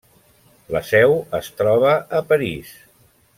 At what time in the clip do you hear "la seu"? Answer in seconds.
0.75-1.13